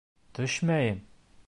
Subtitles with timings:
[0.39, 1.05] Төшмәйем!